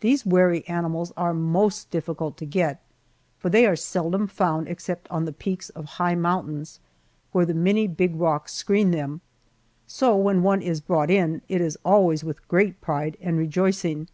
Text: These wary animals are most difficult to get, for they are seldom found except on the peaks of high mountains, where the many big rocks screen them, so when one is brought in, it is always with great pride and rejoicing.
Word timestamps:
These 0.00 0.26
wary 0.26 0.66
animals 0.66 1.12
are 1.16 1.32
most 1.32 1.88
difficult 1.92 2.36
to 2.38 2.44
get, 2.44 2.82
for 3.38 3.48
they 3.48 3.64
are 3.64 3.76
seldom 3.76 4.26
found 4.26 4.66
except 4.66 5.08
on 5.08 5.24
the 5.24 5.32
peaks 5.32 5.70
of 5.70 5.84
high 6.02 6.16
mountains, 6.16 6.80
where 7.30 7.46
the 7.46 7.54
many 7.54 7.86
big 7.86 8.16
rocks 8.16 8.52
screen 8.52 8.90
them, 8.90 9.20
so 9.86 10.16
when 10.16 10.42
one 10.42 10.62
is 10.62 10.80
brought 10.80 11.12
in, 11.12 11.42
it 11.48 11.60
is 11.60 11.78
always 11.84 12.24
with 12.24 12.48
great 12.48 12.80
pride 12.80 13.16
and 13.20 13.38
rejoicing. 13.38 14.08